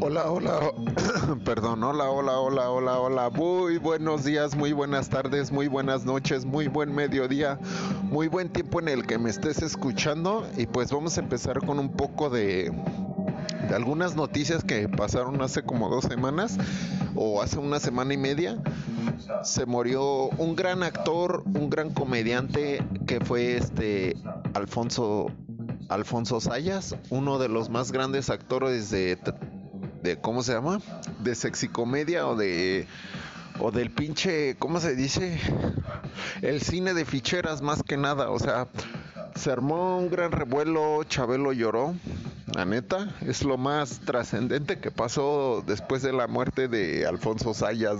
[0.00, 0.60] Hola, hola,
[1.44, 3.30] perdón, hola, hola, hola, hola, hola.
[3.30, 7.58] Muy buenos días, muy buenas tardes, muy buenas noches, muy buen mediodía,
[8.04, 10.46] muy buen tiempo en el que me estés escuchando.
[10.56, 12.72] Y pues vamos a empezar con un poco de,
[13.68, 16.58] de algunas noticias que pasaron hace como dos semanas
[17.16, 18.62] o hace una semana y media.
[19.42, 24.16] Se murió un gran actor, un gran comediante que fue este
[24.54, 25.26] Alfonso
[25.88, 29.16] Alfonso Sayas, uno de los más grandes actores de
[30.02, 30.80] de ¿cómo se llama?
[31.20, 32.86] De sexicomedia o de
[33.60, 35.38] o del pinche, ¿cómo se dice?
[36.42, 38.68] El cine de ficheras más que nada, o sea,
[39.34, 41.94] se armó un gran revuelo, Chabelo lloró,
[42.54, 47.98] la neta, es lo más trascendente que pasó después de la muerte de Alfonso Sayas.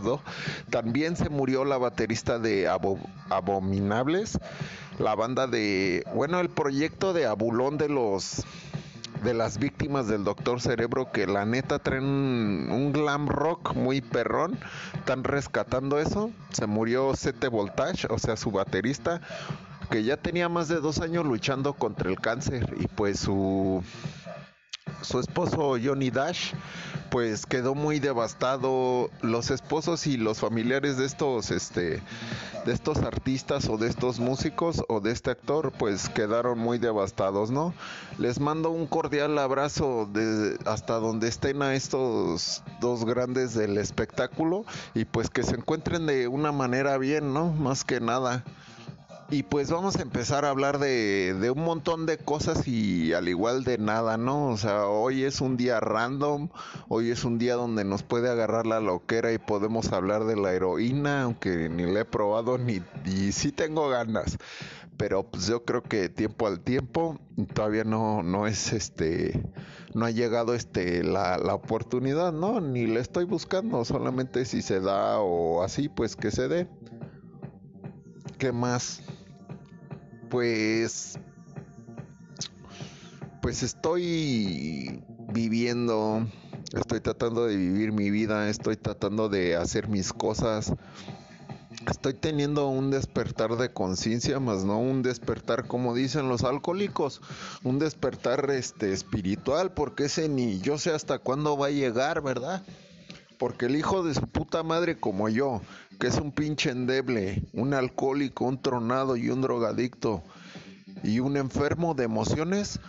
[0.71, 4.39] También se murió la baterista de Abominables,
[4.99, 8.45] la banda de, bueno, el proyecto de Abulón de los
[9.23, 14.59] de las víctimas del Doctor Cerebro que la neta traen un, glam rock muy perrón.
[14.95, 16.31] Están rescatando eso.
[16.53, 19.21] Se murió Sete Voltage, o sea, su baterista,
[19.91, 23.83] que ya tenía más de dos años luchando contra el cáncer y pues su
[25.03, 26.53] su esposo Johnny Dash
[27.11, 29.11] pues quedó muy devastado.
[29.23, 32.03] Los esposos y los familiares de estos este
[32.65, 37.51] de estos artistas o de estos músicos o de este actor pues quedaron muy devastados
[37.51, 37.73] no
[38.19, 44.65] les mando un cordial abrazo de, hasta donde estén a estos dos grandes del espectáculo
[44.95, 48.45] y pues que se encuentren de una manera bien no más que nada
[49.31, 53.63] y pues vamos a empezar a hablar de, un montón de cosas y al igual
[53.63, 54.49] de nada, ¿no?
[54.49, 56.49] O sea, hoy es un día random,
[56.89, 60.55] hoy es un día donde nos puede agarrar la loquera y podemos hablar de la
[60.55, 64.39] heroína, aunque ni la he probado ni y sí tengo ganas.
[64.97, 67.21] Pero pues yo creo que tiempo al tiempo
[67.53, 69.43] todavía no, no es este,
[69.95, 72.61] no ha llegado este la, la oportunidad, ¿no?
[72.61, 76.67] Ni la estoy buscando, solamente si se da o así, pues que se dé.
[78.39, 79.03] ¿Qué más?
[80.29, 81.19] Pues
[83.49, 85.03] pues estoy
[85.33, 86.27] viviendo,
[86.75, 90.75] estoy tratando de vivir mi vida, estoy tratando de hacer mis cosas.
[91.89, 97.23] Estoy teniendo un despertar de conciencia, más no un despertar como dicen los alcohólicos,
[97.63, 102.63] un despertar este espiritual, porque ese ni yo sé hasta cuándo va a llegar, ¿verdad?
[103.39, 105.63] Porque el hijo de su puta madre como yo,
[105.99, 110.23] que es un pinche endeble, un alcohólico, un tronado y un drogadicto
[111.03, 112.81] y un enfermo de emociones,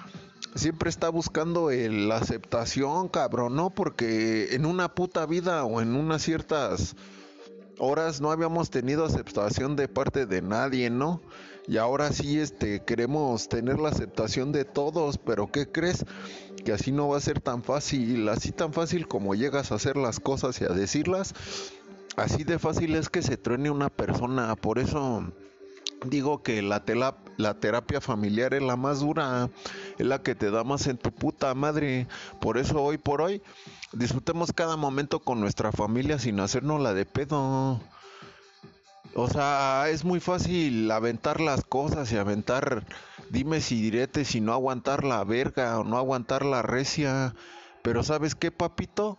[0.55, 3.69] siempre está buscando la aceptación, cabrón, ¿no?
[3.69, 6.95] Porque en una puta vida o en unas ciertas
[7.77, 11.21] horas no habíamos tenido aceptación de parte de nadie, ¿no?
[11.67, 16.03] Y ahora sí, este, queremos tener la aceptación de todos, pero ¿qué crees?
[16.65, 19.95] Que así no va a ser tan fácil, así tan fácil como llegas a hacer
[19.95, 21.35] las cosas y a decirlas,
[22.19, 25.23] Así de fácil es que se truene una persona, por eso
[26.05, 26.83] digo que la,
[27.61, 29.49] terapia familiar es la más dura,
[29.97, 32.07] es la que te da más en tu puta madre.
[32.41, 33.41] Por eso hoy por hoy
[33.93, 37.79] disfrutemos cada momento con nuestra familia sin hacernos la de pedo.
[39.15, 42.85] O sea, es muy fácil aventar las cosas y aventar
[43.29, 47.33] dime si direte si no aguantar la verga o no aguantar la recia.
[47.81, 49.17] Pero ¿sabes qué, papito?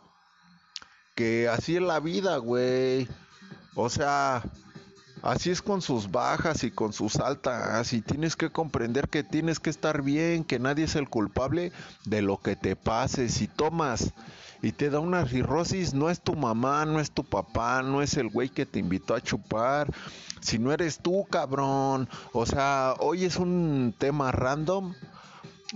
[1.14, 3.08] Que así es la vida, güey.
[3.74, 4.42] O sea,
[5.22, 7.92] así es con sus bajas y con sus altas.
[7.92, 11.72] Y tienes que comprender que tienes que estar bien, que nadie es el culpable
[12.04, 13.28] de lo que te pase.
[13.28, 14.12] Si tomas
[14.62, 18.16] y te da una cirrosis, no es tu mamá, no es tu papá, no es
[18.16, 19.92] el güey que te invitó a chupar.
[20.40, 22.08] Si no eres tú, cabrón.
[22.32, 24.94] O sea, hoy es un tema random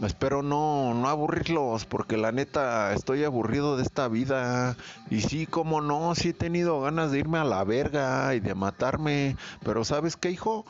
[0.02, 4.76] Espero no, no aburrirlos, porque la neta estoy aburrido de esta vida.
[5.08, 8.56] Y sí, como no, sí he tenido ganas de irme a la verga y de
[8.56, 9.36] matarme.
[9.62, 10.66] Pero ¿sabes qué, hijo?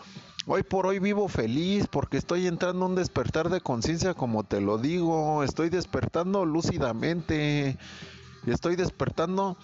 [0.47, 4.61] Hoy por hoy vivo feliz porque estoy entrando a un despertar de conciencia, como te
[4.61, 5.43] lo digo.
[5.43, 7.79] Estoy despertando lúcidamente.
[8.47, 9.57] Estoy despertando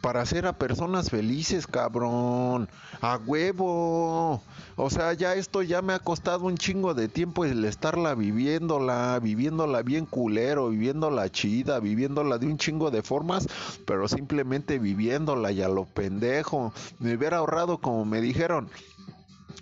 [0.00, 2.68] para hacer a personas felices, cabrón.
[3.00, 4.42] A huevo.
[4.76, 9.18] O sea, ya esto ya me ha costado un chingo de tiempo el estarla viviéndola,
[9.20, 13.48] viviéndola bien culero, viviéndola chida, viviéndola de un chingo de formas,
[13.86, 16.72] pero simplemente viviéndola y a lo pendejo.
[16.98, 18.70] Me hubiera ahorrado, como me dijeron,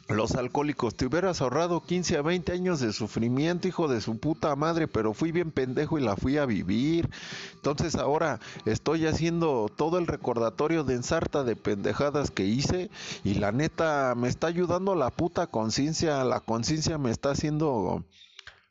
[0.09, 4.55] los alcohólicos, te hubieras ahorrado 15 a 20 años de sufrimiento, hijo de su puta
[4.55, 7.11] madre, pero fui bien pendejo y la fui a vivir.
[7.55, 12.91] Entonces ahora estoy haciendo todo el recordatorio de ensarta de pendejadas que hice
[13.25, 18.05] y la neta me está ayudando la puta conciencia, la conciencia me está haciendo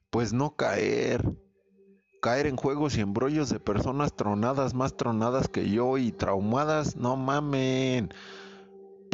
[0.10, 1.24] pues no caer
[2.22, 7.18] caer en juegos y embrollos de personas tronadas, más tronadas que yo y traumadas, no
[7.18, 8.12] mamen.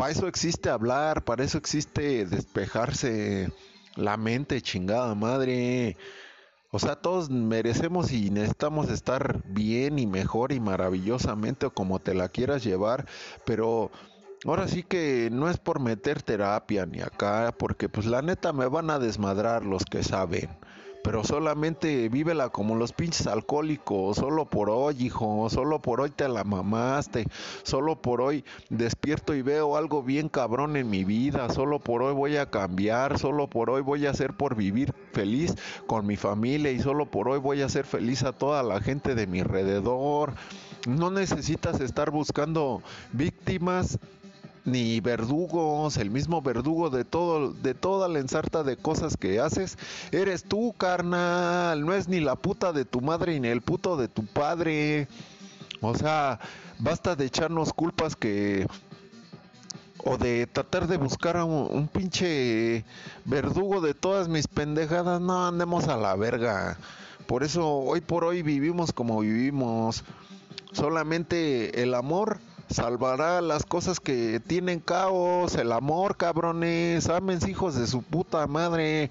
[0.01, 3.51] Para eso existe hablar, para eso existe despejarse
[3.95, 5.95] la mente, chingada madre.
[6.71, 12.15] O sea, todos merecemos y necesitamos estar bien y mejor y maravillosamente o como te
[12.15, 13.05] la quieras llevar,
[13.45, 13.91] pero
[14.43, 18.65] ahora sí que no es por meter terapia ni acá, porque pues la neta me
[18.65, 20.49] van a desmadrar los que saben
[21.03, 26.27] pero solamente vívela como los pinches alcohólicos, solo por hoy, hijo, solo por hoy te
[26.27, 27.25] la mamaste,
[27.63, 32.13] solo por hoy despierto y veo algo bien cabrón en mi vida, solo por hoy
[32.13, 35.55] voy a cambiar, solo por hoy voy a hacer por vivir feliz
[35.87, 36.71] con mi familia.
[36.71, 40.33] Y solo por hoy voy a ser feliz a toda la gente de mi alrededor.
[40.87, 42.81] No necesitas estar buscando
[43.11, 43.99] víctimas
[44.65, 49.77] ni verdugos, el mismo verdugo de todo, de toda la ensarta de cosas que haces,
[50.11, 54.07] eres tú, carnal, no es ni la puta de tu madre ni el puto de
[54.07, 55.07] tu padre.
[55.81, 56.39] O sea,
[56.79, 58.67] basta de echarnos culpas que
[60.03, 62.83] o de tratar de buscar a un, un, pinche
[63.25, 66.77] verdugo de todas mis pendejadas, no andemos a la verga.
[67.27, 70.03] Por eso hoy por hoy vivimos como vivimos.
[70.71, 72.39] Solamente el amor
[72.73, 79.09] salvará las cosas que tienen caos, el amor, cabrones, amen hijos de su puta madre.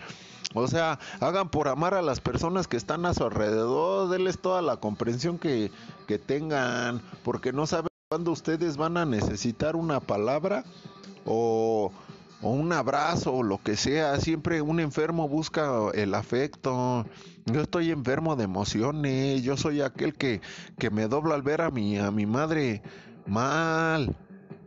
[0.55, 4.63] O sea, hagan por amar a las personas que están a su alrededor, denles toda
[4.63, 5.71] la comprensión que,
[6.09, 10.65] que tengan, porque no saben cuándo ustedes van a necesitar una palabra
[11.25, 11.93] o,
[12.43, 14.19] o un abrazo o lo que sea.
[14.19, 17.07] Siempre un enfermo busca el afecto.
[17.47, 20.41] Yo estoy enfermo de emociones, yo soy aquel que,
[20.79, 22.83] que me dobla al ver a mi, a mi madre
[23.27, 24.17] Mal.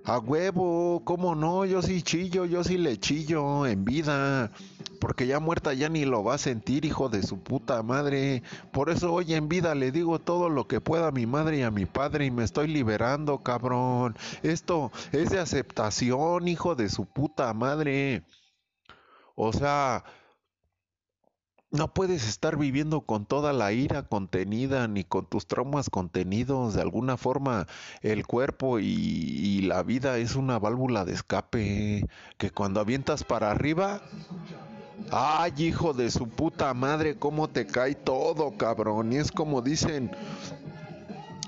[0.05, 1.63] A huevo, ¿cómo no?
[1.63, 4.51] Yo sí chillo, yo sí le chillo en vida.
[5.00, 8.44] Porque ya muerta ya ni lo va a sentir, hijo de su puta madre.
[8.71, 11.61] Por eso hoy en vida le digo todo lo que pueda a mi madre y
[11.61, 14.15] a mi padre y me estoy liberando, cabrón.
[14.44, 18.23] Esto es de aceptación, hijo de su puta madre.
[19.35, 20.03] O sea,
[21.74, 26.75] no puedes estar viviendo con toda la ira contenida ni con tus traumas contenidos.
[26.75, 27.66] De alguna forma
[28.02, 34.02] el cuerpo y, la vida es una válvula de escape que cuando avientas para arriba...
[35.12, 39.12] Ay, hijo de su puta madre, cómo te cae todo, cabrón.
[39.12, 40.12] Y es como dicen,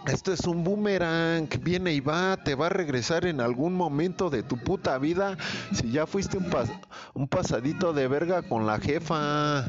[0.07, 4.43] esto es un boomerang, viene y va, te va a regresar en algún momento de
[4.43, 5.37] tu puta vida
[5.73, 6.47] si ya fuiste un,
[7.13, 9.65] un pasadito de verga con la jefa.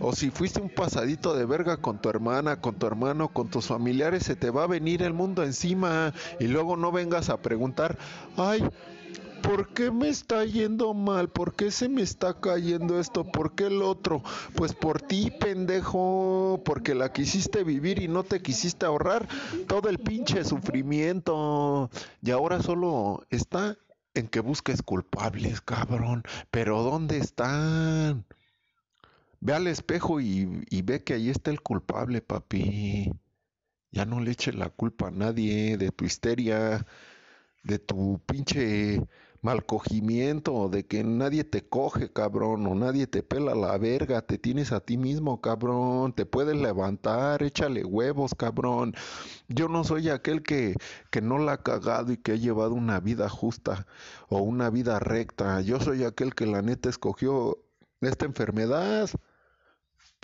[0.00, 3.66] O si fuiste un pasadito de verga con tu hermana, con tu hermano, con tus
[3.66, 7.96] familiares, se te va a venir el mundo encima y luego no vengas a preguntar,
[8.36, 8.68] ay,
[9.42, 11.28] ¿por qué me está yendo mal?
[11.28, 13.24] ¿Por qué se me está cayendo esto?
[13.24, 14.22] ¿Por qué el otro?
[14.56, 19.28] Pues por ti, pendejo, porque la quisiste vivir y no te quisiste ahorrar
[19.68, 21.90] todo el pinche sufrimiento.
[22.22, 23.76] Y ahora solo está
[24.14, 26.24] en que busques culpables, cabrón.
[26.50, 28.24] Pero ¿dónde están?
[29.44, 33.12] Ve al espejo y, ve que ahí está el culpable, papi.
[33.92, 36.86] Ya no le eches la culpa a nadie de tu histeria,
[37.62, 39.06] de tu pinche
[39.42, 44.38] mal cogimiento, de que nadie te coge, cabrón, o nadie te pela la verga, te
[44.38, 48.94] tienes a ti mismo, cabrón, te puedes levantar, échale huevos, cabrón.
[49.48, 50.74] Yo no soy aquel que,
[51.10, 53.86] que no la ha cagado y que ha llevado una vida justa
[54.30, 55.60] o una vida recta.
[55.60, 57.58] Yo soy aquel que la neta escogió
[58.00, 59.10] esta enfermedad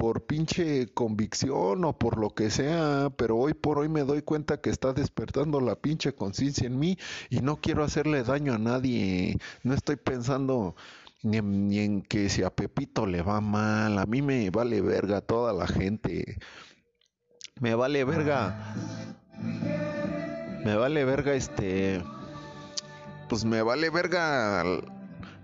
[0.00, 4.58] por pinche convicción o por lo que sea, pero hoy por hoy me doy cuenta
[4.58, 6.96] que está despertando la pinche conciencia en mí
[7.28, 9.36] y no quiero hacerle daño a nadie.
[9.62, 10.74] No estoy pensando
[11.22, 15.52] ni en, que si a Pepito le va mal, a mí me vale verga toda
[15.52, 16.38] la gente.
[17.60, 18.74] Me vale verga.
[20.64, 22.02] Me vale verga este
[23.28, 24.64] pues me vale verga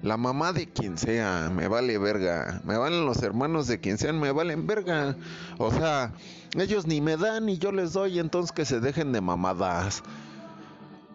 [0.03, 2.61] la mamá de quien sea, me vale verga.
[2.65, 5.17] Me valen los hermanos de quien sean, me valen verga.
[5.59, 6.13] O sea,
[6.57, 10.03] ellos ni me dan ni yo les doy, entonces que se dejen de mamadas.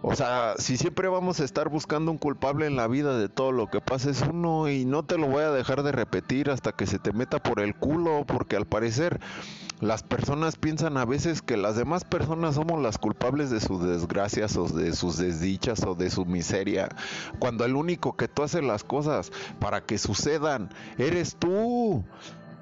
[0.03, 3.51] O sea, si siempre vamos a estar buscando un culpable en la vida de todo
[3.51, 6.71] lo que pasa es uno y no te lo voy a dejar de repetir hasta
[6.71, 9.19] que se te meta por el culo, porque al parecer
[9.81, 14.55] las personas piensan a veces que las demás personas somos las culpables de sus desgracias
[14.55, 16.87] o de sus desdichas o de su miseria,
[17.39, 22.03] cuando el único que tú haces las cosas para que sucedan eres tú.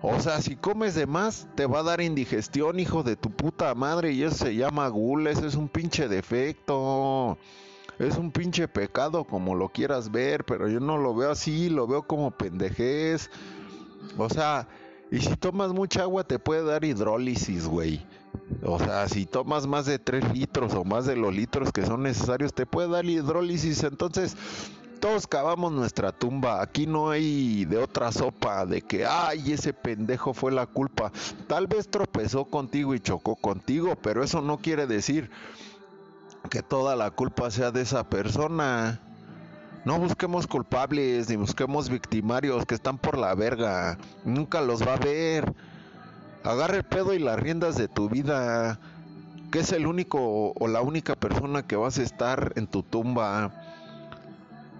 [0.02, 3.76] O sea, si comes de más, te va a dar indigestión, hijo de tu puta
[3.76, 7.38] madre, y eso se llama gula, eso es un pinche defecto.
[8.00, 11.86] Es un pinche pecado como lo quieras ver, pero yo no lo veo así, lo
[11.86, 13.30] veo como pendejez.
[14.18, 14.70] O sea,
[15.12, 18.06] Y si tomas mucha agua te puede dar hidrólisis, güey.
[18.64, 22.04] O sea, si tomas más de 3 litros o más de los litros que son
[22.04, 23.84] necesarios, te puede dar hidrólisis.
[23.84, 24.38] Entonces,
[25.00, 26.62] todos cavamos nuestra tumba.
[26.62, 31.12] Aquí no hay de otra sopa de que, ay, ese pendejo fue la culpa.
[31.48, 35.32] Tal vez tropezó contigo y chocó contigo, pero eso no quiere decir
[36.50, 39.02] que toda la culpa sea de esa persona.
[39.90, 43.98] No busquemos culpables ni busquemos victimarios que están por la verga.
[44.24, 45.52] Nunca los va a ver.
[46.44, 48.80] Agarra el pedo y las riendas de tu vida.
[49.52, 53.52] Que es el único o la única persona que vas a estar en tu tumba.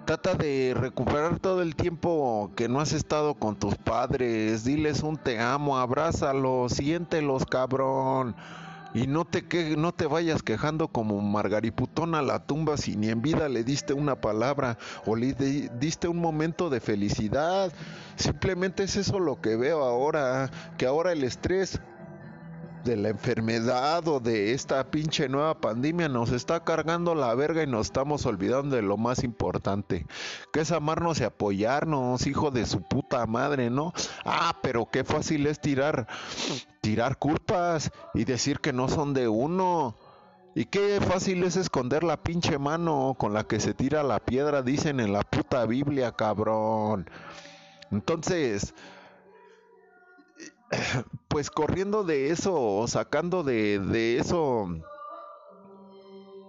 [0.06, 4.64] Trata de recuperar todo el tiempo que no has estado con tus padres.
[4.64, 8.36] Diles un te amo, abrázalos, siéntelos, cabrón.
[8.94, 13.10] Y no te, que, no te vayas quejando como Margariputón a la tumba si ni
[13.10, 17.72] en vida le diste una palabra o le diste un momento de felicidad.
[18.16, 21.80] Simplemente es eso lo que veo ahora, que ahora el estrés
[22.90, 27.68] de la enfermedad o de esta pinche nueva pandemia nos está cargando la verga y
[27.68, 30.08] nos estamos olvidando de lo más importante,
[30.52, 33.94] que es amarnos y apoyarnos, hijo de su puta madre, ¿no?
[34.26, 36.08] Ah, pero qué fácil es tirar
[36.82, 39.96] tirar culpas y decir que no son de uno.
[40.56, 44.64] Y qué fácil es esconder la pinche mano con la que se tira la piedra,
[44.64, 47.08] dicen en la puta Biblia, cabrón.
[47.92, 48.74] Entonces,
[51.28, 54.68] pues corriendo de eso, o sacando de, de eso,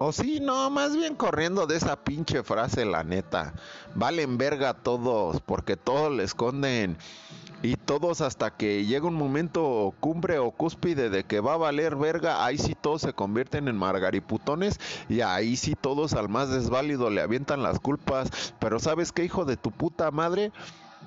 [0.03, 3.53] o sí, no, más bien corriendo de esa pinche frase, la neta.
[3.95, 6.97] Valen verga todos, porque todos le esconden.
[7.63, 11.97] Y todos hasta que llega un momento cumbre o cúspide de que va a valer
[11.97, 17.11] verga, ahí sí todos se convierten en margariputones y ahí sí todos al más desválido
[17.11, 18.55] le avientan las culpas.
[18.59, 20.51] Pero ¿sabes qué, hijo de tu puta madre?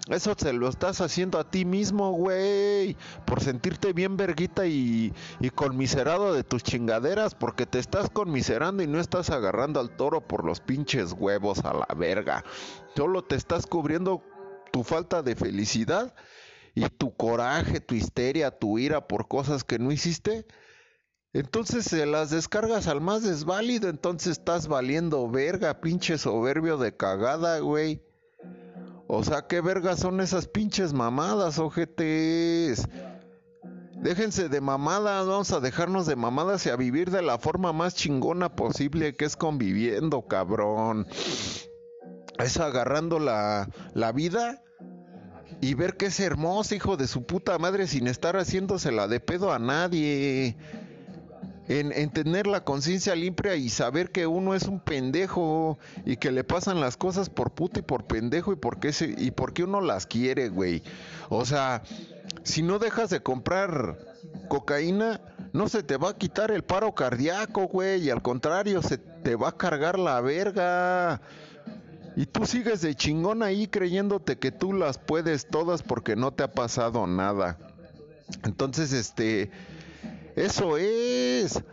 [0.10, 2.98] Eso se lo estás haciendo a ti mismo, güey.
[3.26, 7.36] Por sentirte bien verguita y, y conmiserado de tus chingaderas.
[7.36, 11.74] Porque te estás conmiserando y no estás agarrando al toro por los pinches huevos a
[11.74, 12.44] la verga.
[12.96, 14.22] Solo te estás cubriendo
[14.74, 16.14] tu falta de felicidad
[16.76, 20.46] y tu coraje, tu histeria, tu ira por cosas que no hiciste.
[21.32, 23.88] Entonces se las descargas al más desválido.
[23.88, 28.02] Entonces estás valiendo verga, pinche soberbio de cagada, güey.
[29.16, 32.88] O sea, ¿qué vergas son esas pinches mamadas, ojetes?
[33.94, 37.94] Déjense de mamadas, vamos a dejarnos de mamadas y a vivir de la forma más
[37.94, 41.06] chingona posible que es conviviendo, cabrón.
[42.40, 44.64] Es agarrando la, la vida
[45.62, 49.54] y ver que es hermoso, hijo de su puta madre, sin estar haciéndosela de pedo
[49.54, 50.58] a nadie
[51.68, 56.44] en, tener la conciencia limpia y saber que uno es un pendejo y que le
[56.44, 60.06] pasan las cosas por puto y por pendejo y porque, se, y porque uno las
[60.06, 60.84] quiere, güey.
[61.30, 61.84] O sea,
[62.44, 63.98] si no dejas de comprar
[64.50, 65.22] cocaína,
[65.54, 69.36] no se te va a quitar el paro cardíaco, güey, y al contrario, se te
[69.36, 71.22] va a cargar la verga.
[72.16, 76.44] Y tú sigues de chingón ahí creyéndote que tú las puedes todas porque no te
[76.44, 77.58] ha pasado nada.
[78.44, 79.50] Entonces, este,
[80.36, 81.64] eso es.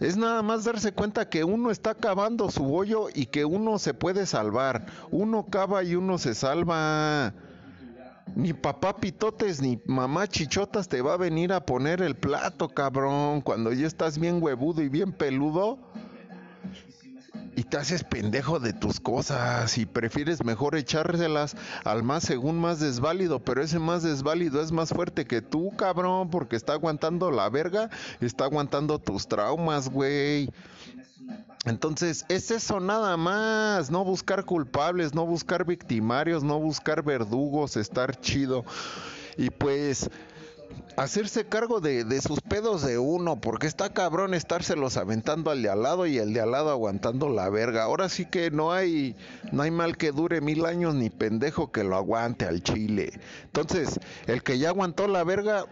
[0.00, 3.92] Es nada más darse cuenta que uno está cavando su hoyo y que uno se
[3.92, 4.86] puede salvar.
[5.10, 7.34] Uno cava y uno se salva.
[8.34, 13.42] Ni papá pitotes ni mamá chichotas te va a venir a poner el plato, cabrón.
[13.42, 15.89] Cuando ya estás bien huevudo y bien peludo
[17.60, 22.80] y te haces pendejo de tus cosas y prefieres mejor echárselas al más según más
[22.80, 27.50] desválido, pero ese más desválido es más fuerte que tú, cabrón, porque está aguantando la
[27.50, 27.90] verga,
[28.22, 30.48] está aguantando tus traumas, güey.
[31.66, 38.18] Entonces, es eso nada más, no buscar culpables, no buscar victimarios, no buscar verdugos, estar
[38.22, 38.64] chido.
[39.36, 40.08] Y pues
[40.96, 45.82] hacerse cargo de, sus pedos de uno, porque está cabrón estárselos aventando al de al
[45.82, 47.84] lado y el de al lado aguantando la verga.
[47.84, 49.16] Ahora sí que no hay,
[49.52, 53.12] no hay mal que dure mil años ni pendejo que lo aguante al chile.
[53.44, 55.66] Entonces, el que ya aguantó la verga,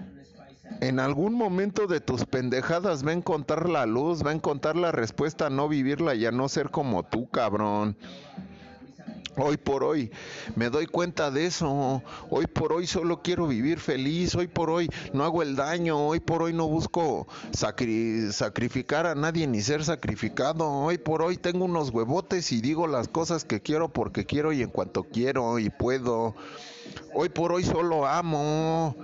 [0.80, 4.92] en algún momento de tus pendejadas va a encontrar la luz, va a encontrar la
[4.92, 7.96] respuesta a no vivirla y a no ser como tú, cabrón.
[9.40, 10.10] Hoy por hoy
[10.56, 12.02] me doy cuenta de eso.
[12.28, 14.34] Hoy por hoy solo quiero vivir feliz.
[14.34, 15.96] Hoy por hoy no hago el daño.
[15.96, 20.68] Hoy por hoy no busco sacrificar a nadie ni ser sacrificado.
[20.68, 24.62] Hoy por hoy tengo unos huevotes y digo las cosas que quiero porque quiero y
[24.62, 26.34] en cuanto quiero y puedo.
[27.14, 28.96] Hoy por hoy solo amo.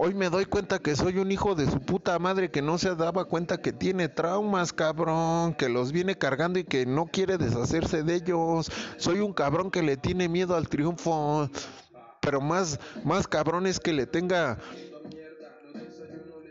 [0.00, 2.94] Hoy me doy cuenta que soy un hijo de su puta madre que no se
[2.94, 8.04] daba cuenta que tiene traumas, cabrón, que los viene cargando y que no quiere deshacerse
[8.04, 8.70] de ellos.
[8.96, 11.50] Soy un cabrón que le tiene miedo al triunfo,
[12.20, 14.58] pero más, más cabrón es que le tenga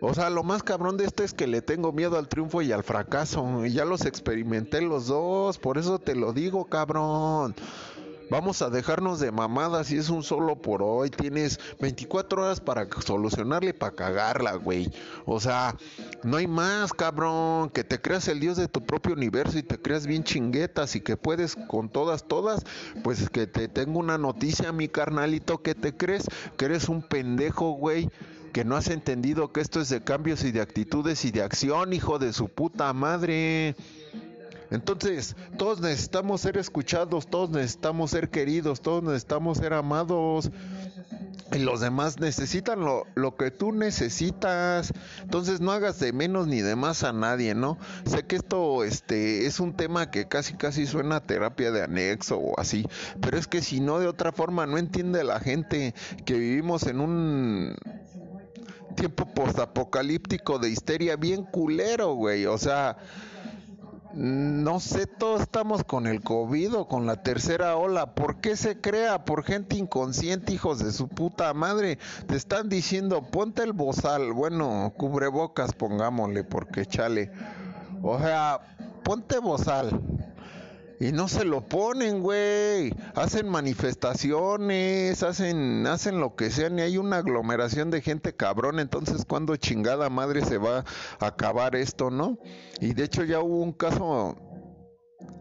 [0.01, 2.74] O sea, lo más cabrón de esto es que le tengo miedo al triunfo y
[2.74, 3.66] al fracaso.
[3.66, 5.58] Y ya los experimenté los dos.
[5.58, 7.56] Por eso te lo digo, cabrón.
[8.29, 11.10] Vamos a dejarnos de mamadas y es un solo por hoy.
[11.10, 14.91] Tienes 24 horas para solucionarle para cagarla, güey.
[15.25, 15.77] O sea,
[16.24, 17.69] no hay más, cabrón.
[17.69, 21.01] Que te creas el dios de tu propio universo y te creas bien chinguetas y
[21.01, 22.65] que puedes con todas, todas.
[23.01, 26.25] Pues que te tengo una noticia, mi carnalito, que te crees
[26.57, 28.10] que eres un pendejo, güey
[28.57, 31.93] que no has entendido que esto es de cambios y de actitudes y de acción,
[31.93, 33.75] hijo de su puta madre.
[34.71, 40.51] Entonces, todos necesitamos ser escuchados, todos necesitamos ser queridos, todos necesitamos ser amados.
[41.53, 44.93] Y los demás necesitan lo, lo, que tú necesitas.
[45.21, 47.77] Entonces no hagas de menos ni de más a nadie, ¿no?
[48.05, 52.38] Sé que esto este, es un tema que casi casi suena a terapia de anexo
[52.38, 52.86] o así.
[53.21, 55.95] Pero es que si no de otra forma no entiende la gente
[56.25, 57.75] que vivimos en un
[58.97, 62.45] tiempo postapocalíptico de histeria bien culero, güey.
[62.45, 62.97] O sea,
[64.17, 68.15] no sé, todos estamos con el COVID o con la tercera ola.
[68.15, 69.25] ¿Por qué se crea?
[69.25, 72.00] Por gente inconsciente, hijos de su puta madre.
[72.25, 74.33] Te están diciendo, ponte el bozal.
[74.33, 77.31] Bueno, cubrebocas, pongámosle, porque chale.
[78.01, 78.59] O sea,
[79.03, 80.01] ponte bozal.
[81.00, 82.92] Y no se lo ponen, güey.
[83.16, 88.80] Hacen manifestaciones, hacen, hacen lo que sean y hay una aglomeración de gente cabrón.
[88.80, 90.86] Entonces, ¿cuándo chingada madre se va
[91.20, 92.39] a acabar esto, no?
[92.82, 94.38] Y de hecho ya hubo un caso,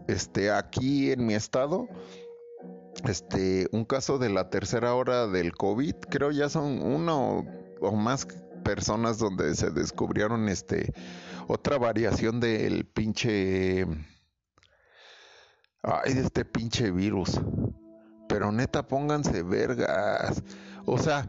[0.07, 1.87] este, aquí en mi estado,
[3.07, 5.95] este, un caso de la tercera hora del COVID.
[6.11, 7.45] Creo ya son uno
[7.81, 8.27] o más
[8.63, 10.93] personas donde se descubrieron, este,
[11.47, 13.87] otra variación del pinche
[15.87, 17.39] Ay, de este pinche virus.
[18.27, 20.43] Pero neta, pónganse vergas.
[20.85, 21.25] O sea,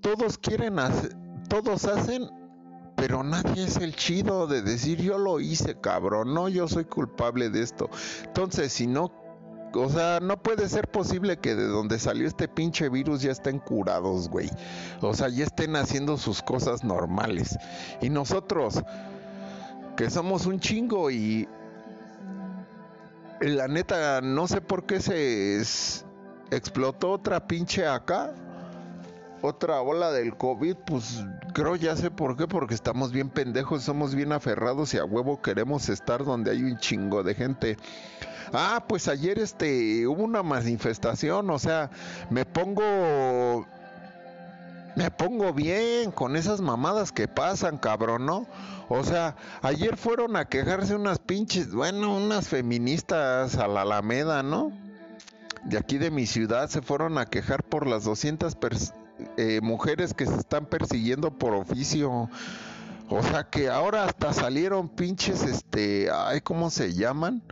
[0.00, 1.14] todos quieren hacer,
[1.48, 2.28] todos hacen,
[2.96, 6.32] pero nadie es el chido de decir yo lo hice, cabrón.
[6.32, 7.90] No, yo soy culpable de esto.
[8.24, 9.12] Entonces, si no
[9.74, 13.58] o sea, no puede ser posible que de donde salió este pinche virus ya estén
[13.58, 14.50] curados, güey.
[15.00, 17.58] O sea, ya estén haciendo sus cosas normales.
[18.02, 18.82] Y nosotros,
[19.96, 21.48] que somos un chingo y
[23.42, 25.60] la neta, no sé por qué se
[26.50, 28.34] explotó otra pinche acá.
[29.44, 34.14] Otra ola del COVID, pues creo ya sé por qué, porque estamos bien pendejos, somos
[34.14, 37.76] bien aferrados y a huevo queremos estar donde hay un chingo de gente.
[38.52, 41.90] Ah, pues ayer este hubo una manifestación, o sea,
[42.30, 43.66] me pongo
[44.96, 48.46] me pongo bien con esas mamadas que pasan, cabrón, ¿no?
[48.88, 54.72] O sea, ayer fueron a quejarse unas pinches, bueno, unas feministas a la Alameda, ¿no?
[55.64, 58.56] De aquí de mi ciudad se fueron a quejar por las 200
[59.36, 62.28] eh, mujeres que se están persiguiendo por oficio.
[63.08, 67.42] O sea que ahora hasta salieron pinches, este, ay, ¿cómo se llaman?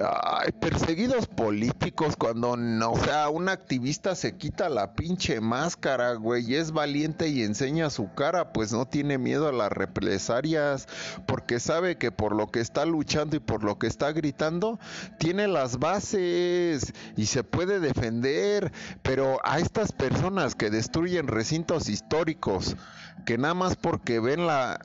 [0.00, 6.50] Ay, perseguidos políticos cuando, no, o sea, un activista se quita la pinche máscara, güey,
[6.50, 10.86] y es valiente y enseña su cara, pues no tiene miedo a las represalias,
[11.26, 14.78] porque sabe que por lo que está luchando y por lo que está gritando,
[15.18, 22.76] tiene las bases y se puede defender, pero a estas personas que destruyen recintos históricos,
[23.26, 24.80] que nada más porque ven la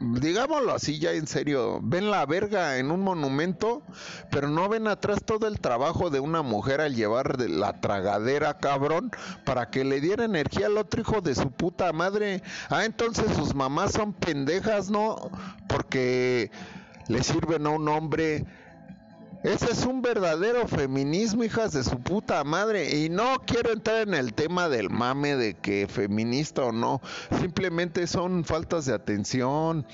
[0.00, 3.82] digámoslo así ya en serio, ven la verga en un monumento,
[4.30, 8.58] pero no ven atrás todo el trabajo de una mujer al llevar de la tragadera,
[8.58, 9.10] cabrón,
[9.44, 12.42] para que le diera energía al otro hijo de su puta madre.
[12.68, 15.30] Ah, entonces sus mamás son pendejas, ¿no?
[15.68, 16.50] Porque
[17.08, 18.46] le sirven a un hombre
[19.44, 22.96] ese es un verdadero feminismo, hijas de su puta madre.
[22.98, 27.00] Y no quiero entrar en el tema del mame de que feminista o no.
[27.40, 29.86] Simplemente son faltas de atención.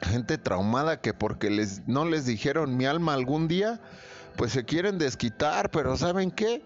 [0.00, 3.80] Gente traumada que porque les, no les dijeron mi alma algún día,
[4.36, 5.70] pues se quieren desquitar.
[5.70, 6.62] Pero ¿saben qué?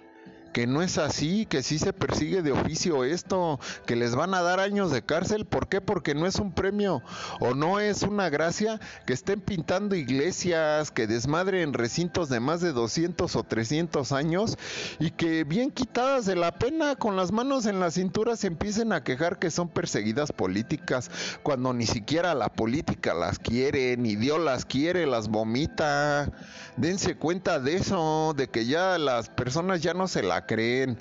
[0.53, 4.43] Que no es así, que sí se persigue de oficio esto, que les van a
[4.43, 5.45] dar años de cárcel.
[5.45, 5.81] ¿Por qué?
[5.81, 7.03] Porque no es un premio
[7.41, 12.73] o no es una gracia que estén pintando iglesias, que desmadren recintos de más de
[12.73, 14.57] 200 o 300 años
[14.99, 18.93] y que bien quitadas de la pena, con las manos en la cintura, se empiecen
[18.93, 21.11] a quejar que son perseguidas políticas
[21.43, 26.31] cuando ni siquiera la política las quiere, ni Dios las quiere, las vomita.
[26.77, 30.99] Dense cuenta de eso, de que ya las personas ya no se la creen.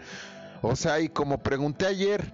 [0.61, 2.33] O sea, y como pregunté ayer,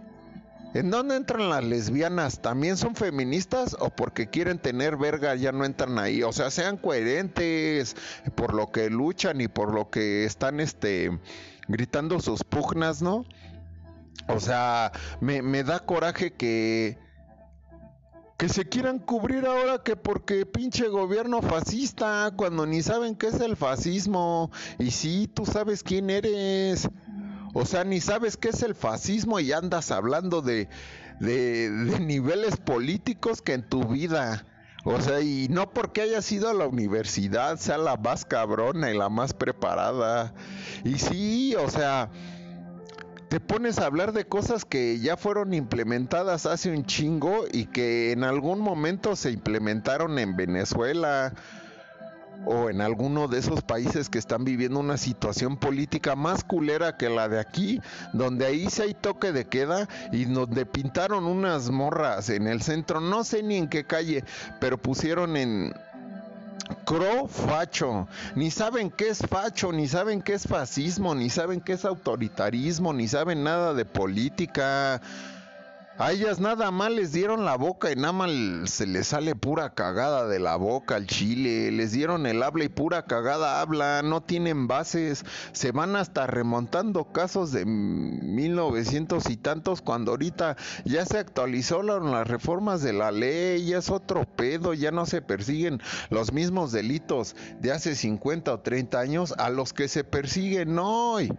[0.74, 2.42] ¿en dónde entran las lesbianas?
[2.42, 6.24] ¿También son feministas o porque quieren tener verga ya no entran ahí?
[6.24, 7.96] O sea, sean coherentes
[8.36, 11.20] por lo que luchan y por lo que están este
[11.68, 13.26] gritando sus pugnas, ¿no?
[14.28, 16.98] O sea, me, me da coraje que
[18.38, 23.40] que se quieran cubrir ahora que porque pinche gobierno fascista, cuando ni saben qué es
[23.40, 24.52] el fascismo.
[24.78, 26.90] Y sí, tú sabes quién eres.
[27.54, 30.68] O sea, ni sabes qué es el fascismo y andas hablando de,
[31.22, 34.46] de, de niveles políticos que en tu vida.
[34.84, 38.98] O sea, y no porque haya sido a la universidad, sea la más cabrona y
[38.98, 40.34] la más preparada.
[40.84, 42.12] Y sí, o sea,
[43.30, 48.12] te pones a hablar de cosas que ya fueron implementadas hace un chingo y que
[48.12, 51.34] en algún momento se implementaron en Venezuela
[52.46, 57.10] o en alguno de esos países que están viviendo una situación política más culera que
[57.10, 57.82] la de aquí,
[58.14, 63.00] donde ahí sí hay toque de queda y donde pintaron unas morras en el centro,
[63.00, 64.24] no sé ni en qué calle,
[64.60, 65.74] pero pusieron en
[66.86, 71.74] Cro facho, ni saben qué es facho, ni saben qué es fascismo, ni saben qué
[71.74, 75.02] es autoritarismo, ni saben nada de política.
[75.98, 78.30] A ellas nada más les dieron la boca y nada más
[78.70, 81.72] se les sale pura cagada de la boca al chile.
[81.72, 84.02] Les dieron el habla y pura cagada habla.
[84.04, 85.24] No tienen bases.
[85.54, 92.28] Se van hasta remontando casos de 1900 y tantos cuando ahorita ya se actualizaron las
[92.28, 93.66] reformas de la ley.
[93.66, 94.74] Ya es otro pedo.
[94.74, 99.72] Ya no se persiguen los mismos delitos de hace 50 o 30 años a los
[99.72, 101.32] que se persiguen hoy.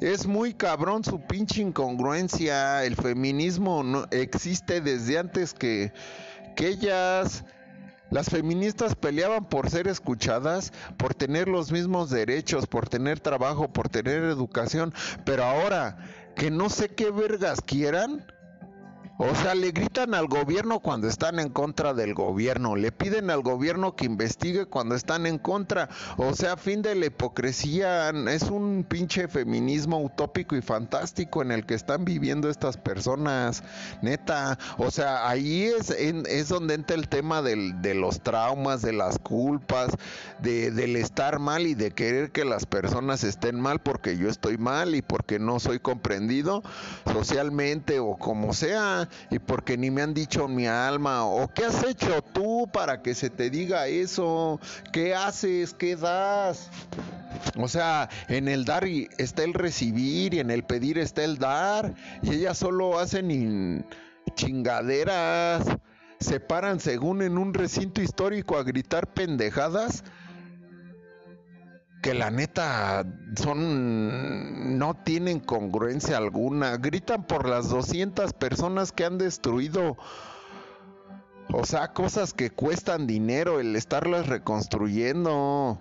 [0.00, 2.84] Es muy cabrón su pinche incongruencia.
[2.84, 5.92] El feminismo no existe desde antes que,
[6.54, 7.44] que ellas.
[8.10, 13.90] Las feministas peleaban por ser escuchadas, por tener los mismos derechos, por tener trabajo, por
[13.90, 14.94] tener educación,
[15.26, 15.98] pero ahora
[16.34, 18.24] que no sé qué vergas quieran,
[19.20, 23.42] o sea, le gritan al gobierno cuando están en contra del gobierno, le piden al
[23.42, 25.88] gobierno que investigue cuando están en contra.
[26.16, 31.66] O sea, fin de la hipocresía, es un pinche feminismo utópico y fantástico en el
[31.66, 33.64] que están viviendo estas personas,
[34.02, 34.56] neta.
[34.76, 39.18] O sea, ahí es, es donde entra el tema del, de los traumas, de las
[39.18, 39.90] culpas,
[40.40, 44.58] de, del estar mal y de querer que las personas estén mal porque yo estoy
[44.58, 46.62] mal y porque no soy comprendido
[47.12, 51.84] socialmente o como sea y porque ni me han dicho mi alma o qué has
[51.84, 54.60] hecho tú para que se te diga eso,
[54.92, 56.70] qué haces, qué das.
[57.56, 61.94] O sea, en el dar está el recibir y en el pedir está el dar
[62.22, 63.86] y ellas solo hacen
[64.34, 65.64] chingaderas,
[66.20, 70.04] se paran según en un recinto histórico a gritar pendejadas
[72.02, 73.04] que la neta
[73.36, 76.76] son no tienen congruencia alguna.
[76.76, 79.96] Gritan por las 200 personas que han destruido
[81.52, 85.80] o sea, cosas que cuestan dinero el estarlas reconstruyendo.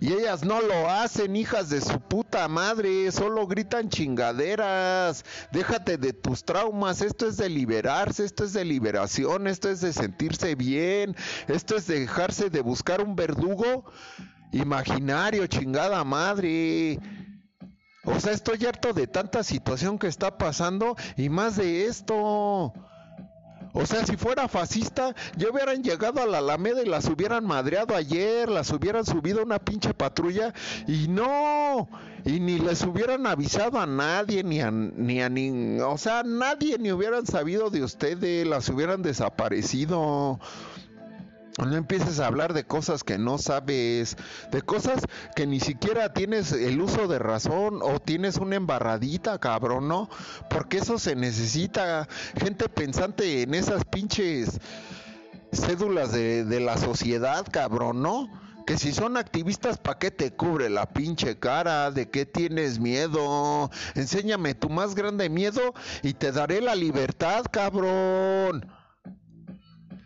[0.00, 5.24] Y ellas no lo hacen, hijas de su puta madre, solo gritan chingaderas.
[5.50, 9.92] Déjate de tus traumas, esto es de liberarse, esto es de liberación, esto es de
[9.92, 11.16] sentirse bien,
[11.48, 13.86] esto es de dejarse de buscar un verdugo
[14.52, 16.98] imaginario, chingada madre.
[18.04, 22.72] O sea, estoy harto de tanta situación que está pasando y más de esto.
[23.74, 27.94] O sea, si fuera fascista, ya hubieran llegado a la Alameda y las hubieran madreado
[27.94, 30.54] ayer, las hubieran subido a una pinche patrulla
[30.86, 31.88] y no,
[32.24, 36.78] y ni les hubieran avisado a nadie, ni a, ni a ni, o sea, nadie
[36.78, 40.40] ni hubieran sabido de ustedes, las hubieran desaparecido.
[41.58, 44.16] No empieces a hablar de cosas que no sabes,
[44.52, 45.02] de cosas
[45.34, 50.08] que ni siquiera tienes el uso de razón o tienes una embarradita, cabrón, ¿no?
[50.48, 52.08] Porque eso se necesita.
[52.40, 54.60] Gente pensante en esas pinches
[55.52, 58.28] cédulas de, la sociedad, cabrón, ¿no?
[58.64, 61.90] Que si son activistas, ¿pa' qué te cubre la pinche cara?
[61.90, 63.70] ¿De qué tienes miedo?
[63.94, 68.77] Enséñame tu más grande miedo y te daré la libertad, cabrón.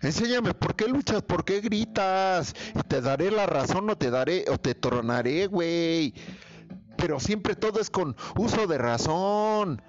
[0.03, 2.55] Enséñame por qué luchas, por qué gritas.
[2.75, 6.15] Y te daré la razón o te daré o te tronaré, güey.
[6.97, 9.81] Pero siempre todo es con uso de razón.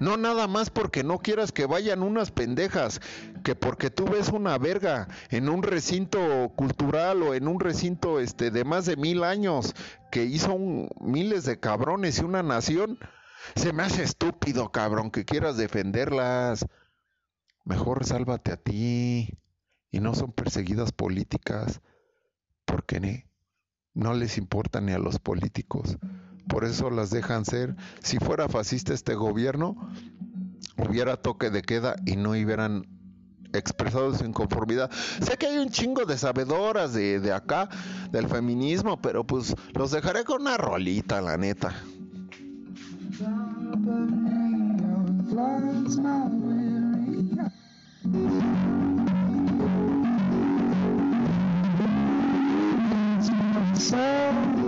[0.00, 3.00] No nada más porque no quieras que vayan unas pendejas,
[3.42, 8.52] que porque tú ves una verga en un recinto cultural o en un recinto este
[8.52, 9.74] de más de mil años
[10.12, 10.56] que hizo
[11.00, 12.98] miles de cabrones y una nación,
[13.56, 16.64] se me hace estúpido, cabrón, que quieras defenderlas
[17.68, 19.38] mejor sálvate a ti
[19.90, 21.80] y no son perseguidas políticas
[22.64, 23.26] porque
[23.94, 25.98] no les importa ni a los políticos.
[26.48, 27.76] Por eso las dejan ser.
[28.02, 29.76] Si fuera fascista este gobierno,
[30.78, 32.86] hubiera toque de queda y no hubieran
[33.52, 34.90] expresado su inconformidad.
[35.20, 37.68] Sé que hay un chingo de sabedoras de, de acá,
[38.10, 41.74] del feminismo, pero pues los dejaré con una rolita, la neta.
[48.12, 48.44] Thank
[54.58, 54.67] you.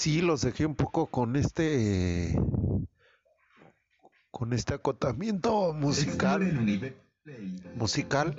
[0.00, 2.34] Sí, los dejé un poco con este
[4.30, 6.40] con este acotamiento musical.
[7.76, 8.34] Musical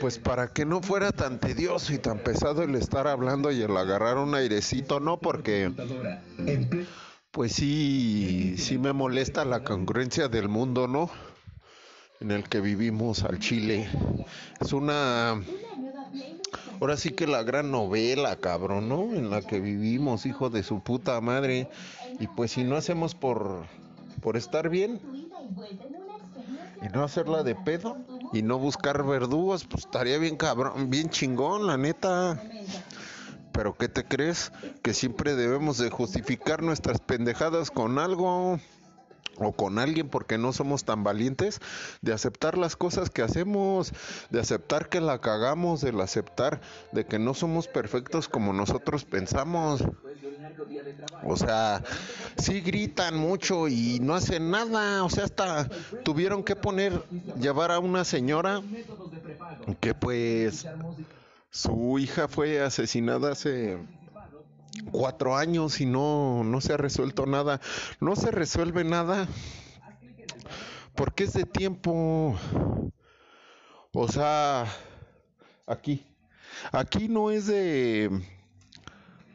[0.00, 3.76] pues para que no fuera tan tedioso y tan pesado el estar hablando y el
[3.76, 5.70] agarrar un airecito no porque
[7.30, 11.10] pues sí sí me molesta la congruencia del mundo no
[12.20, 13.86] en el que vivimos al Chile.
[14.60, 15.42] Es una
[16.84, 19.04] Ahora sí que la gran novela, cabrón, ¿no?
[19.14, 21.66] En la que vivimos, hijo de su puta madre.
[22.20, 23.64] Y pues si no hacemos por,
[24.20, 25.00] por estar bien
[26.82, 27.96] y no hacerla de pedo
[28.34, 32.38] y no buscar verdugos, pues estaría bien cabrón, bien chingón, la neta.
[33.52, 34.52] Pero ¿qué te crees?
[34.82, 38.60] Que siempre debemos de justificar nuestras pendejadas con algo
[39.38, 41.60] o con alguien porque no somos tan valientes
[42.02, 43.92] de aceptar las cosas que hacemos,
[44.30, 46.60] de aceptar que la cagamos, de aceptar
[46.92, 49.82] de que no somos perfectos como nosotros pensamos.
[51.24, 51.82] O sea,
[52.36, 55.68] sí gritan mucho y no hacen nada, o sea, hasta
[56.04, 57.02] tuvieron que poner
[57.40, 58.62] llevar a una señora
[59.80, 60.66] que pues
[61.50, 63.78] su hija fue asesinada hace
[64.90, 67.60] cuatro años y no, no se ha resuelto nada.
[68.00, 69.28] No se resuelve nada
[70.94, 72.36] porque es de tiempo.
[73.92, 74.66] O sea,
[75.66, 76.06] aquí.
[76.72, 78.10] Aquí no es de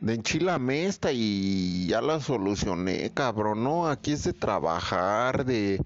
[0.01, 5.81] de enchilame esta y ya la solucioné, cabrón, no, aquí es de trabajar, de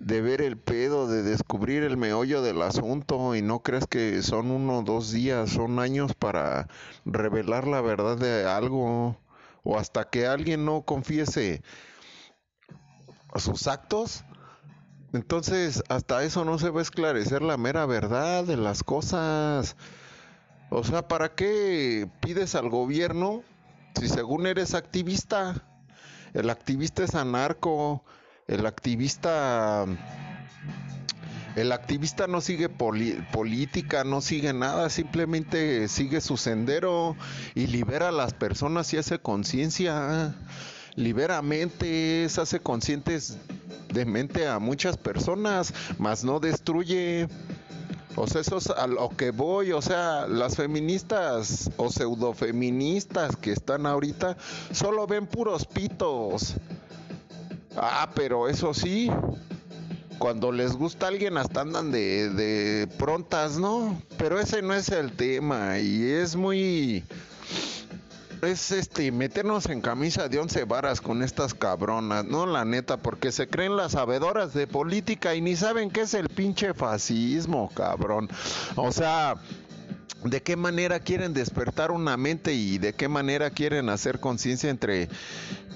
[0.00, 4.50] de ver el pedo, de descubrir el meollo del asunto y no creas que son
[4.50, 6.68] uno o dos días, son años para
[7.04, 9.16] revelar la verdad de algo
[9.64, 11.62] o hasta que alguien no confiese
[13.36, 14.24] sus actos.
[15.12, 19.76] Entonces, hasta eso no se va a esclarecer la mera verdad de las cosas.
[20.70, 23.42] O sea, ¿para qué pides al gobierno
[23.98, 25.64] si según eres activista?
[26.34, 28.04] El activista es anarco,
[28.48, 29.86] el activista
[31.56, 37.16] el activista no sigue política, no sigue nada, simplemente sigue su sendero
[37.56, 40.36] y libera a las personas y hace conciencia,
[40.94, 43.38] libera mentes, hace conscientes
[43.92, 47.26] de mente a muchas personas, mas no destruye.
[48.14, 49.72] O sea, eso es a lo que voy.
[49.72, 54.36] O sea, las feministas o pseudofeministas que están ahorita
[54.72, 56.54] solo ven puros pitos.
[57.76, 59.10] Ah, pero eso sí,
[60.18, 64.00] cuando les gusta alguien hasta andan de, de prontas, ¿no?
[64.16, 67.04] Pero ese no es el tema y es muy
[68.42, 73.32] es este meternos en camisa de once varas con estas cabronas, no la neta, porque
[73.32, 78.28] se creen las sabedoras de política y ni saben qué es el pinche fascismo, cabrón.
[78.76, 79.34] O sea,
[80.24, 85.08] de qué manera quieren despertar una mente y de qué manera quieren hacer conciencia entre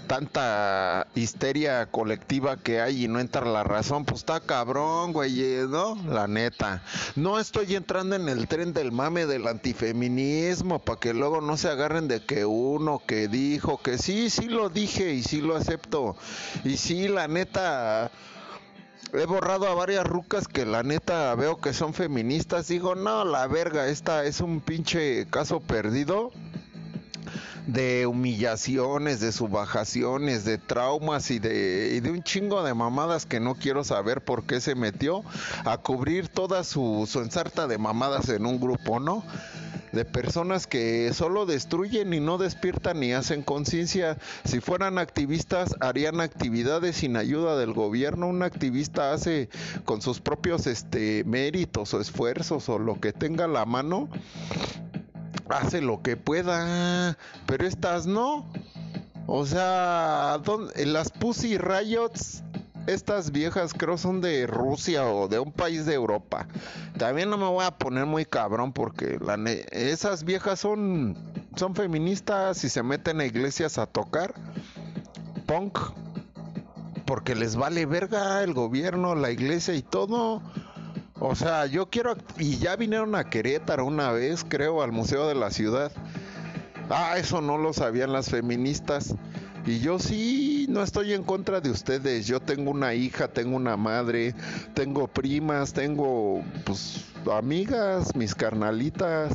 [0.02, 5.66] tanta histeria colectiva que hay y no entra la razón, pues está cabrón, güey, eh,
[5.68, 5.96] ¿no?
[6.08, 6.82] La neta.
[7.16, 11.68] No estoy entrando en el tren del mame del antifeminismo para que luego no se
[11.68, 16.16] agarren de que uno que dijo que sí, sí lo dije y sí lo acepto.
[16.64, 18.10] Y sí, la neta
[19.12, 22.68] he borrado a varias rucas que la neta veo que son feministas.
[22.68, 26.32] Digo, no, la verga, esta es un pinche caso perdido
[27.66, 33.54] de humillaciones, de subajaciones, de traumas y de, de un chingo de mamadas que no
[33.54, 35.22] quiero saber por qué se metió
[35.64, 39.24] a cubrir toda su, ensarta de mamadas en un grupo, ¿no?
[39.92, 44.16] de personas que solo destruyen y no despiertan ni hacen conciencia.
[44.44, 48.26] Si fueran activistas, harían actividades sin ayuda del gobierno.
[48.26, 49.50] Un activista hace
[49.84, 54.08] con sus propios este, méritos o esfuerzos o lo que tenga la mano,
[55.52, 58.46] hace lo que pueda, pero estas no.
[59.26, 60.40] O sea,
[60.84, 62.42] las Pussy Riots
[62.86, 66.48] estas viejas creo son de Rusia o de un país de Europa.
[66.98, 69.18] También no me voy a poner muy cabrón porque
[69.70, 71.16] esas viejas son,
[71.54, 74.34] son feministas y se meten a iglesias a tocar
[75.46, 75.78] punk
[77.04, 80.42] porque les vale verga el gobierno, la iglesia y todo.
[81.24, 82.16] O sea, yo quiero...
[82.36, 85.92] Y ya vinieron a Querétaro una vez, creo, al Museo de la Ciudad.
[86.90, 89.14] Ah, eso no lo sabían las feministas.
[89.64, 92.26] Y yo sí, no estoy en contra de ustedes.
[92.26, 94.34] Yo tengo una hija, tengo una madre,
[94.74, 99.32] tengo primas, tengo pues amigas, mis carnalitas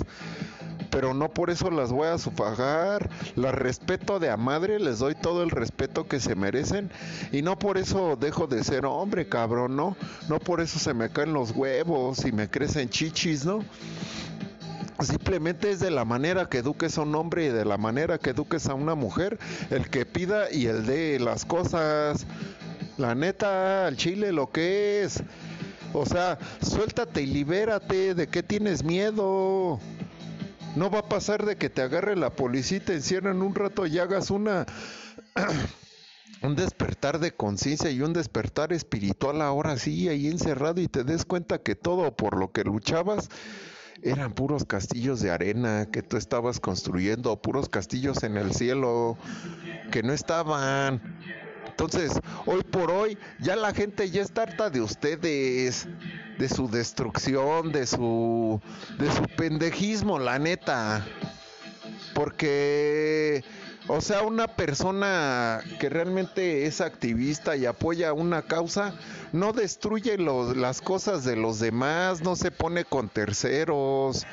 [0.90, 3.10] pero no por eso las voy a sufagar.
[3.36, 6.90] Las respeto de a madre, les doy todo el respeto que se merecen
[7.32, 9.96] y no por eso dejo de ser hombre, cabrón, ¿no?
[10.30, 13.64] No por eso se me caen los huevos y me crecen chichis, ¿no?
[15.00, 18.32] Simplemente es de la manera que eduques a un hombre y de la manera que
[18.32, 19.38] eduques a una mujer,
[19.70, 22.26] el que pida y el de las cosas.
[22.98, 25.22] La neta, al chile lo que es.
[25.94, 28.16] O sea, suéltate y libérate.
[28.16, 29.80] ¿De qué tienes miedo?
[30.78, 33.88] No va a pasar de que te agarre la policía y te encierren un rato
[33.88, 34.68] y hagas una...
[36.44, 41.26] un despertar de conciencia y un despertar espiritual ahora sí, ahí encerrado y te des
[41.26, 43.30] cuenta que todo por lo que luchabas
[44.04, 49.18] eran puros castillos de arena que tú estabas construyendo, puros castillos en el cielo
[49.92, 51.02] que no estaban.
[51.80, 52.12] Entonces,
[52.48, 55.88] hoy por hoy, ya la gente ya está harta de ustedes,
[56.40, 58.60] de su destrucción, de su,
[58.98, 61.06] de su pendejismo, la neta.
[62.16, 63.44] Porque,
[63.88, 68.96] o sea, una persona que realmente es activista y apoya una causa,
[69.32, 74.26] no destruye las cosas de los demás, no se pone con terceros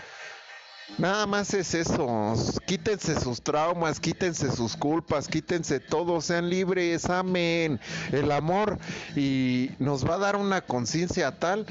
[0.99, 2.35] Nada más es eso.
[2.67, 7.81] Quítense sus traumas, quítense sus culpas, quítense todo, sean libres, amen
[8.13, 8.79] el amor
[9.17, 11.67] y nos va a dar una conciencia tal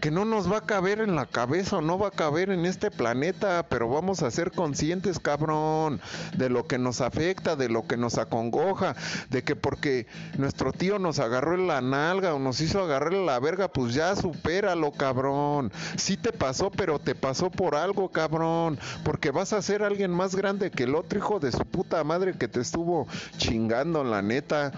[0.00, 2.64] que no nos va a caber en la cabeza o no va a caber en
[2.66, 6.00] este planeta, pero vamos a ser conscientes, cabrón,
[6.36, 8.96] de lo que nos afecta, de lo que nos acongoja,
[9.30, 13.38] de que porque nuestro tío nos agarró en la nalga o nos hizo agarrarle la
[13.40, 15.72] verga, pues ya supéralo, cabrón.
[15.96, 20.34] Sí te pasó, pero te pasó por algo, cabrón, porque vas a ser alguien más
[20.34, 24.72] grande que el otro hijo de su puta madre que te estuvo chingando, la neta.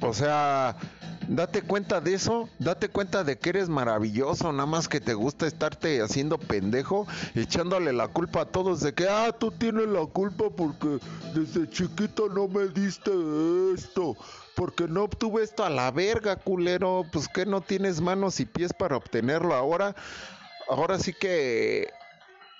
[0.00, 0.76] O sea,
[1.28, 5.46] Date cuenta de eso, date cuenta de que eres maravilloso, nada más que te gusta
[5.46, 10.44] estarte haciendo pendejo, echándole la culpa a todos de que, ah, tú tienes la culpa
[10.56, 11.00] porque
[11.34, 13.10] desde chiquito no me diste
[13.74, 14.16] esto,
[14.54, 18.72] porque no obtuve esto a la verga, culero, pues que no tienes manos y pies
[18.72, 19.96] para obtenerlo ahora.
[20.68, 21.88] Ahora sí que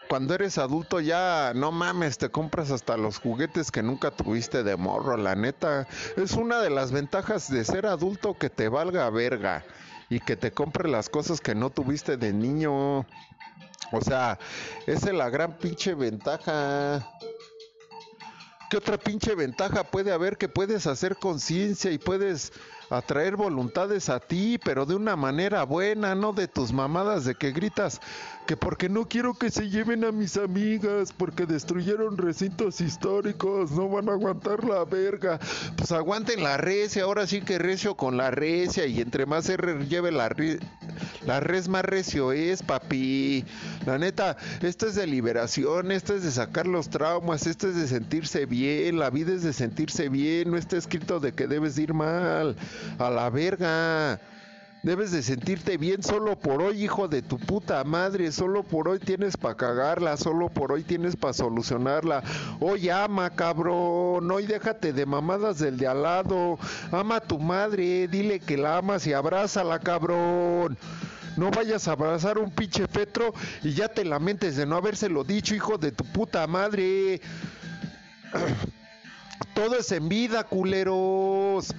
[0.09, 4.77] cuando eres adulto ya, no mames, te compras hasta los juguetes que nunca tuviste de
[4.77, 5.87] morro, la neta.
[6.17, 9.65] Es una de las ventajas de ser adulto que te valga verga
[10.09, 13.01] y que te compre las cosas que no tuviste de niño.
[13.93, 14.39] O sea,
[14.87, 17.07] esa es la gran pinche ventaja.
[18.71, 22.53] ¿Qué otra pinche ventaja puede haber que puedes hacer conciencia y puedes
[22.91, 27.53] atraer voluntades a ti, pero de una manera buena, no de tus mamadas de que
[27.53, 28.01] gritas
[28.47, 33.89] que porque no quiero que se lleven a mis amigas, porque destruyeron recintos históricos, no
[33.89, 35.41] van a aguantar la verga.
[35.77, 39.57] Pues aguanten la recia, ahora sí que recio con la recia y entre más se
[39.89, 40.35] lleve la,
[41.27, 43.45] la res más recio es, papi.
[43.85, 47.89] La neta, esto es de liberación, esto es de sacar los traumas, esto es de
[47.89, 51.95] sentirse bien, la vida es de sentirse bien, no está escrito de que debes ir
[51.95, 52.57] mal
[52.99, 54.21] a la verga.
[54.87, 58.31] Debes de sentirte bien solo por hoy, hijo de tu puta madre.
[58.31, 62.23] Solo por hoy tienes para cagarla, solo por hoy tienes para solucionarla.
[62.61, 64.31] Hoy ama, cabrón.
[64.31, 66.57] Hoy déjate de mamadas del de al lado.
[66.93, 70.79] Ama a tu madre, dile que la amas y abrázala, cabrón.
[71.37, 75.55] No vayas a abrazar un pinche Petro y ya te lamentes de no habérselo dicho,
[75.57, 77.21] hijo de tu puta madre.
[79.55, 81.75] Todo es en vida, culeros.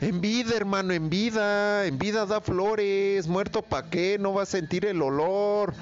[0.00, 1.86] En vida, hermano, en vida.
[1.86, 3.26] En vida da flores.
[3.26, 5.74] Muerto pa' qué, no va a sentir el olor.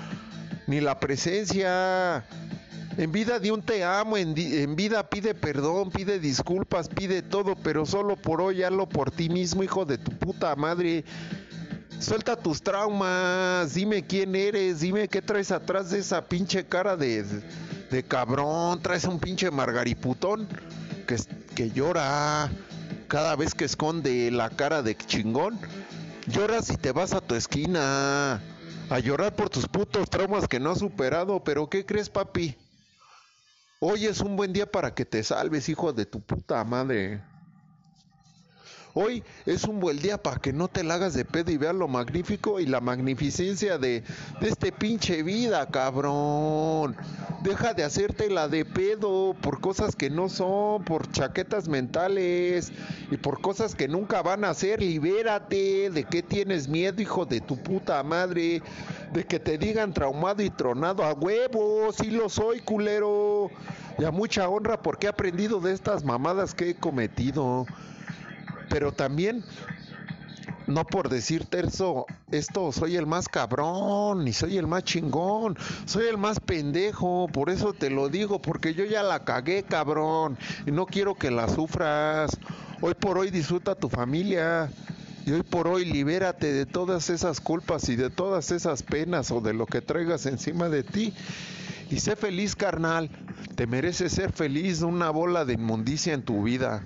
[0.67, 2.25] Ni la presencia.
[2.97, 7.87] En vida di un te amo, en, vida pide perdón, pide disculpas, pide todo, pero
[7.87, 11.05] solo por hoy hazlo por ti mismo, hijo de tu puta madre.
[11.99, 17.25] Suelta tus traumas, dime quién eres, dime qué traes atrás de esa pinche cara de,
[17.91, 20.47] de cabrón, traes un pinche margariputón
[21.09, 21.17] que,
[21.57, 22.49] que llora
[23.07, 25.59] cada vez que esconde la cara de chingón,
[26.27, 28.43] lloras y te vas a tu esquina
[28.91, 31.43] a llorar por tus putos traumas que no has superado.
[31.43, 32.57] Pero ¿qué crees, papi?
[33.81, 37.23] Hoy es un buen día para que te salves, hijo de tu puta madre.
[38.97, 41.75] Hoy es un buen día para que no te la hagas de pedo y veas
[41.75, 44.05] lo magnífico y la magnificencia de,
[44.41, 46.95] este pinche vida, cabrón.
[47.43, 52.71] Deja de hacerte la de pedo por cosas que no son, por chaquetas mentales
[53.11, 54.81] y por cosas que nunca van a ser.
[54.81, 55.91] Libérate.
[55.91, 58.63] ¿De qué tienes miedo, hijo de tu puta madre?
[59.13, 61.93] De que te digan traumado y tronado a huevo.
[61.93, 63.51] Sí lo soy, culero.
[63.99, 67.67] Y a mucha honra porque he aprendido de estas mamadas que he cometido
[68.75, 69.45] pero también
[70.67, 76.09] no por decir terzo, esto soy el más cabrón, ni soy el más chingón, soy
[76.09, 80.73] el más pendejo, por eso te lo digo, porque yo ya la cagué, cabrón, y
[80.73, 82.37] no quiero que la sufras.
[82.81, 84.69] Hoy por hoy disfruta tu familia,
[85.25, 89.41] y hoy por hoy libérate de todas esas culpas y de todas esas penas o
[89.41, 91.15] de lo que traigas encima de ti.
[91.93, 93.09] Y sé feliz, carnal.
[93.55, 96.83] Te mereces ser feliz de una bola de inmundicia en tu vida.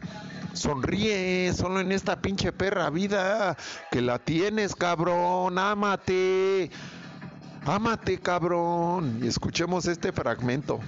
[0.52, 3.56] Sonríe, solo en esta pinche perra vida
[3.90, 5.58] que la tienes, cabrón.
[5.58, 6.70] Ámate.
[7.66, 9.20] Ámate, cabrón.
[9.22, 10.80] Y escuchemos este fragmento.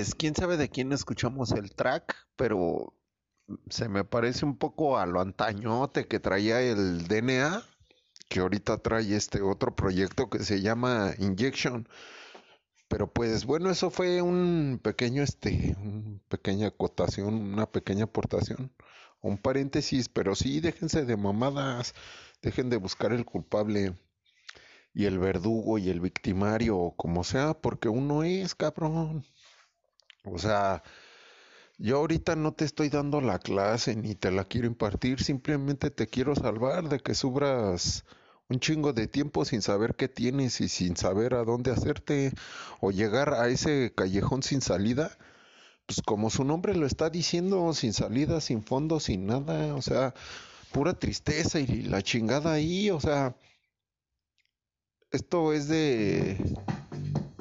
[0.00, 2.94] Pues quién sabe de quién escuchamos el track, pero
[3.68, 7.62] se me parece un poco a lo antañote que traía el DNA,
[8.30, 11.86] que ahorita trae este otro proyecto que se llama Injection.
[12.88, 18.72] Pero pues bueno, eso fue un pequeño, este, una pequeña acotación, una pequeña aportación,
[19.20, 21.94] un paréntesis, pero sí, déjense de mamadas,
[22.40, 23.94] dejen de buscar el culpable
[24.94, 29.26] y el verdugo y el victimario como sea, porque uno es cabrón.
[30.24, 30.82] O sea,
[31.78, 36.06] Yo ahorita no te estoy dando la clase ni te la quiero impartir, simplemente te
[36.06, 38.04] quiero salvar de que subras
[38.48, 42.32] un chingo de tiempo sin saber qué tienes y sin saber a dónde hacerte
[42.80, 45.16] o llegar a ese callejón sin salida,
[45.86, 50.14] pues como su nombre lo está diciendo, sin salida, sin fondo, sin nada, o sea,
[50.72, 53.36] pura tristeza y la chingada ahí, o sea,
[55.10, 56.36] esto es de,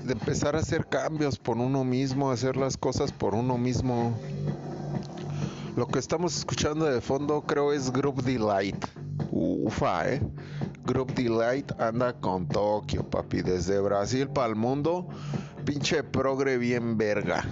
[0.09, 4.17] de empezar a hacer cambios por uno mismo, hacer las cosas por uno mismo.
[5.75, 8.87] Lo que estamos escuchando de fondo creo es Group Delight.
[9.29, 10.19] Ufa, eh.
[10.83, 13.43] Group Delight anda con Tokio, papi.
[13.43, 15.07] Desde Brasil para el mundo.
[15.63, 17.45] Pinche progre bien verga.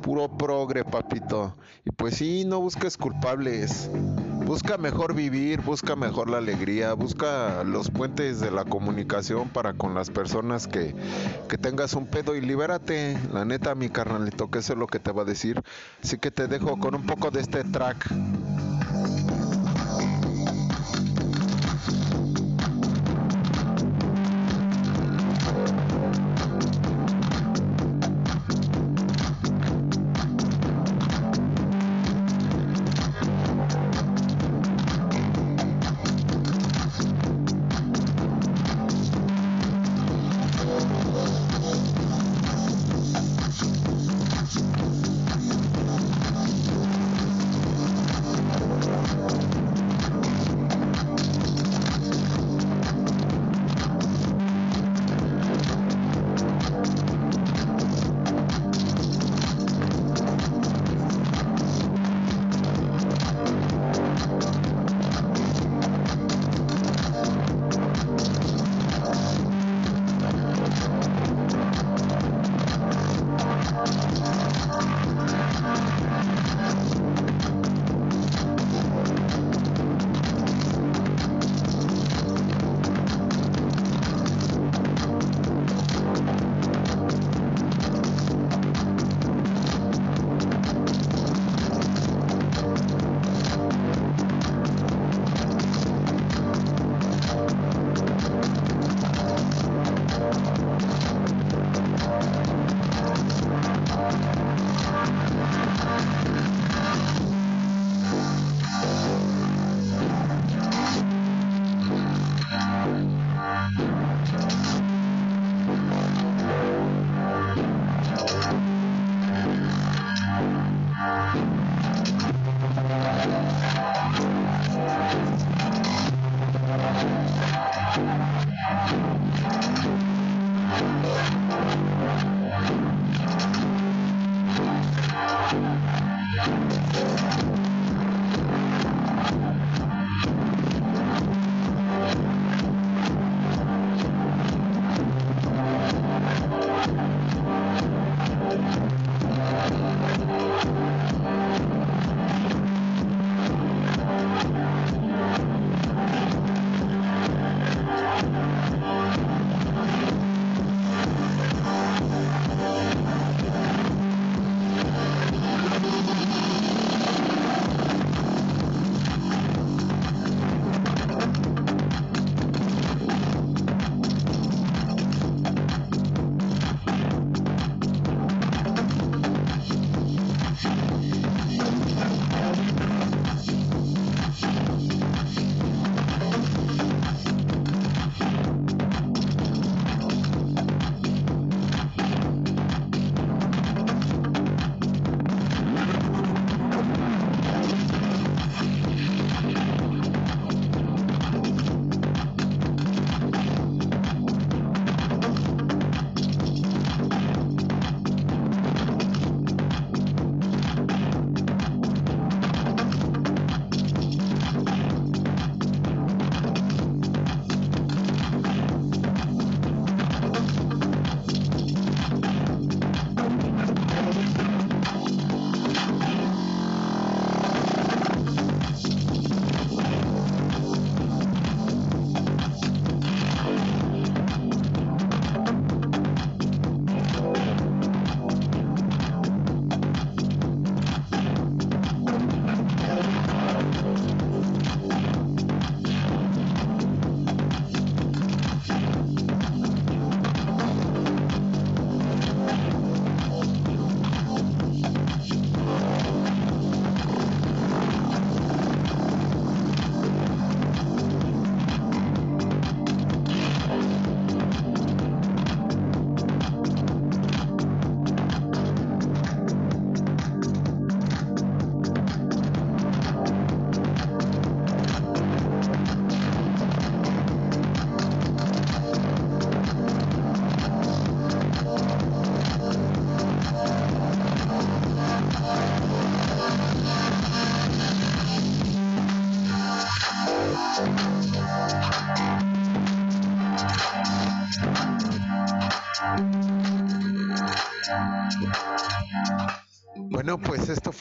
[0.00, 1.54] Puro progre, papito.
[1.84, 3.90] Y pues sí, no busques culpables.
[4.54, 9.96] Busca mejor vivir, busca mejor la alegría, busca los puentes de la comunicación para con
[9.96, 10.94] las personas que,
[11.48, 13.18] que tengas un pedo y libérate.
[13.32, 15.60] La neta, mi carnalito, que eso es lo que te va a decir.
[16.04, 18.08] Así que te dejo con un poco de este track.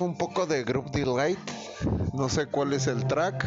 [0.04, 1.40] Un poco de Group Delight.
[2.14, 3.46] No sé cuál es el track,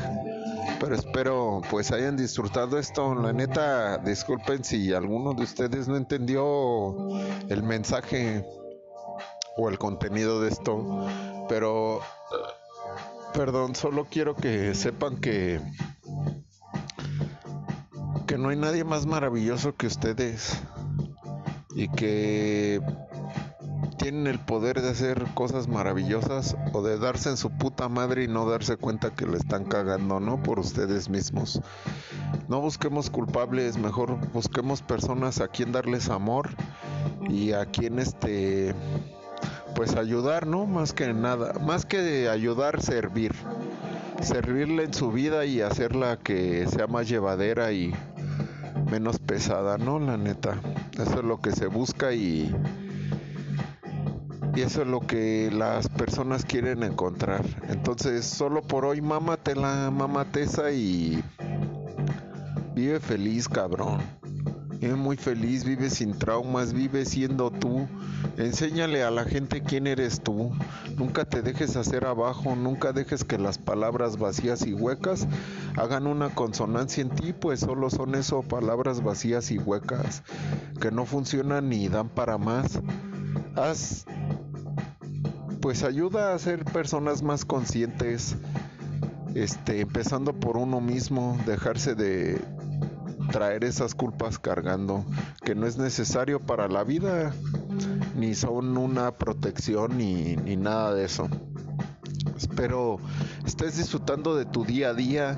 [0.81, 3.15] pero espero pues hayan disfrutado esto.
[3.15, 6.97] La neta, disculpen si alguno de ustedes no entendió
[7.49, 8.45] el mensaje
[9.57, 11.07] o el contenido de esto,
[11.49, 12.01] pero
[13.35, 15.61] perdón, solo quiero que sepan que
[18.27, 20.61] que no hay nadie más maravilloso que ustedes
[21.77, 22.81] y que
[24.07, 28.29] tienen el poder de hacer cosas maravillosas o de darse en su puta madre y
[28.29, 30.41] no darse cuenta que le están cagando, ¿no?
[30.41, 31.61] Por ustedes mismos.
[32.47, 36.51] No busquemos culpables, mejor busquemos personas a quien darles amor
[37.29, 38.77] y a quien este
[39.75, 40.67] pues ayudar, ¿no?
[40.67, 43.35] Más que nada, más que ayudar, servir.
[44.23, 47.93] Servirle en su vida y hacerla que sea más llevadera y
[48.89, 49.99] menos pesada, ¿no?
[49.99, 50.61] La neta.
[50.93, 52.55] Eso es lo que se busca y
[54.57, 57.45] y eso es lo que las personas quieren encontrar.
[57.69, 61.23] Entonces, solo por hoy, mámate la mamatesa y
[62.75, 64.01] vive feliz, cabrón.
[64.81, 67.87] Vive muy feliz, vive sin traumas, vive siendo tú.
[68.39, 70.51] Enséñale a la gente quién eres tú.
[70.97, 75.27] Nunca te dejes hacer abajo, nunca dejes que las palabras vacías y huecas
[75.77, 80.23] hagan una consonancia en ti, pues solo son eso, palabras vacías y huecas
[80.81, 82.81] que no funcionan ni dan para más.
[83.55, 84.07] Haz
[85.67, 88.37] pues ayuda a ser personas más conscientes,
[89.35, 92.41] este, empezando por uno mismo, dejarse de
[93.33, 95.05] traer esas culpas cargando,
[95.45, 97.35] que no es necesario para la vida,
[98.15, 101.29] ni son una protección ni, ni nada de eso.
[102.37, 103.01] Espero
[103.45, 105.37] estés disfrutando de tu día a día,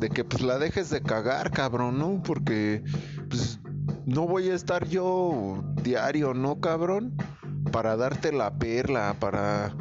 [0.00, 2.22] de que pues la dejes de cagar, cabrón, ¿no?
[2.22, 2.84] Porque
[3.30, 3.58] pues
[4.04, 7.16] no voy a estar yo diario, ¿no, cabrón?
[7.72, 9.74] Para darte la perla, para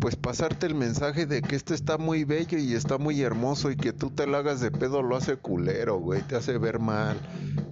[0.00, 3.76] pues pasarte el mensaje de que este está muy bello y está muy hermoso y
[3.76, 7.16] que tú te lo hagas de pedo lo hace culero, güey, te hace ver mal,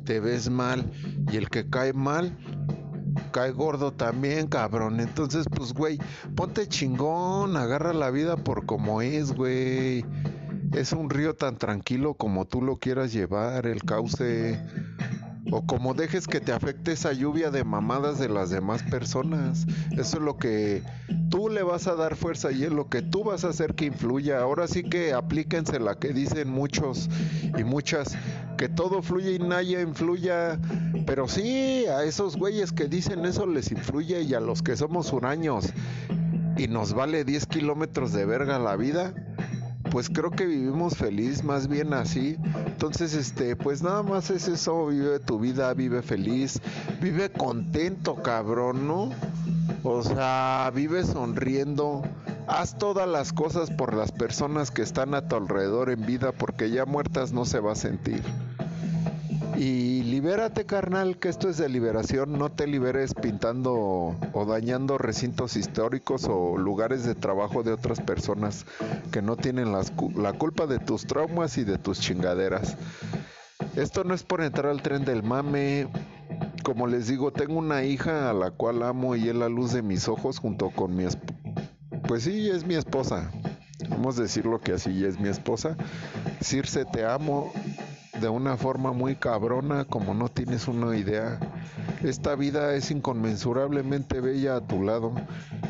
[0.05, 0.91] te ves mal
[1.31, 2.37] y el que cae mal
[3.33, 5.01] cae gordo también, cabrón.
[5.01, 5.99] Entonces, pues, güey,
[6.37, 10.05] ponte chingón, agarra la vida por como es, güey.
[10.73, 14.59] Es un río tan tranquilo como tú lo quieras llevar, el cauce
[15.51, 19.67] o como dejes que te afecte esa lluvia de mamadas de las demás personas.
[19.93, 20.83] Eso es lo que
[21.31, 23.87] tú le vas a dar fuerza y es lo que tú vas a hacer que
[23.87, 24.41] influya.
[24.41, 27.09] Ahora sí que aplíquense la que dicen muchos
[27.59, 28.17] y muchas,
[28.57, 30.61] que todo fluye y nadie influya.
[31.07, 35.13] Pero sí, a esos güeyes que dicen eso les influye y a los que somos
[35.13, 35.73] huraños
[36.57, 39.15] y nos vale 10 kilómetros de verga la vida
[39.93, 42.39] pues creo que vivimos feliz, más bien así.
[42.67, 46.63] Entonces, este, pues nada más es eso, vive tu vida, vive feliz,
[47.03, 49.11] vive contento, cabrón, ¿no?
[49.83, 52.03] O sea, vive sonriendo.
[52.47, 56.71] Haz todas las cosas por las personas que están a tu alrededor en vida, porque
[56.71, 58.23] ya muertas no se va a sentir.
[59.57, 62.39] Y libérate, carnal, que esto es de liberación.
[62.39, 68.65] No te liberes pintando o dañando recintos históricos o lugares de trabajo de otras personas
[69.11, 72.77] que no tienen la culpa de tus traumas y de tus chingaderas.
[73.77, 75.87] Esto no es por entrar al tren del mame.
[76.65, 79.83] Como les digo, tengo una hija a la cual amo y es la luz de
[79.83, 81.35] mis ojos junto con mi esposa.
[82.09, 83.31] Pues sí, es mi esposa.
[83.89, 85.77] Vamos a decirlo que así es mi esposa.
[86.41, 87.53] Circe, te amo
[88.21, 91.39] de una forma muy cabrona como no tienes una idea.
[92.03, 95.15] Esta vida es inconmensurablemente bella a tu lado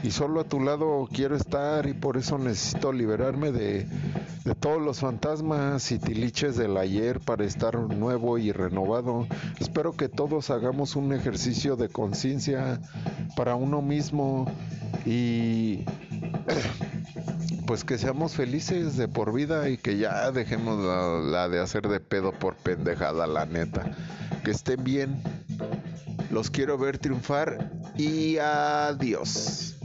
[0.03, 3.87] y solo a tu lado quiero estar y por eso necesito liberarme de,
[4.45, 9.27] de todos los fantasmas y tiliches del ayer para estar nuevo y renovado.
[9.61, 12.81] Espero que todos hagamos un ejercicio de conciencia
[13.37, 14.47] para uno mismo
[15.07, 15.85] y
[17.67, 20.79] pues que seamos felices de por vida y que ya dejemos
[21.25, 23.97] la, de hacer de pedo por pendejada, la neta.
[24.45, 25.23] Que estén bien.
[26.31, 29.77] Los quiero ver triunfar y adiós.